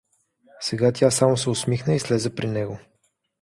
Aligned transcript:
Сега 0.59 0.91
тя 0.91 1.11
само 1.11 1.37
се 1.37 1.49
усмихна 1.49 1.93
и 1.93 1.99
слезе 1.99 2.35
при 2.35 2.47
него. 2.47 2.79